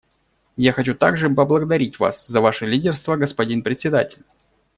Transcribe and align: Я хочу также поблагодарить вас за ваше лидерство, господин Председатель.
Я 0.57 0.71
хочу 0.73 0.95
также 0.95 1.29
поблагодарить 1.29 1.99
вас 1.99 2.25
за 2.25 2.41
ваше 2.41 2.65
лидерство, 2.65 3.17
господин 3.17 3.61
Председатель. 3.61 4.23